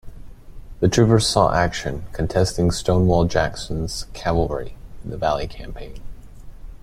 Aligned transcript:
The 0.79 0.87
troopers 0.89 1.27
saw 1.27 1.53
action 1.53 2.05
contesting 2.11 2.71
Stonewall 2.71 3.25
Jackson's 3.25 4.07
cavalry 4.15 4.75
in 5.03 5.11
the 5.11 5.17
Valley 5.17 5.45
Campaign. 5.47 6.01